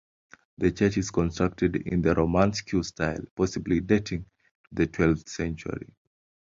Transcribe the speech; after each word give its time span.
The 0.57 0.71
church 0.71 0.97
is 0.97 1.11
constructed 1.11 1.75
in 1.75 2.01
the 2.01 2.15
Romanesque 2.15 2.71
style, 2.85 3.21
possibly 3.35 3.81
dating 3.81 4.23
to 4.23 4.29
the 4.71 4.87
twelfth 4.87 5.29
century. 5.29 5.93